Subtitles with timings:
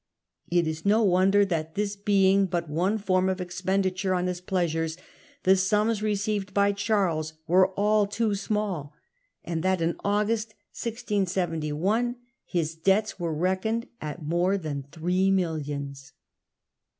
[0.49, 4.97] It is no wonder that, this being but one form of expenditure on his pleasures,
[5.43, 8.95] the sums re ceived by Charles were all too small,
[9.43, 16.13] and that in August, 1671, his debts were reckoned at more than three millions.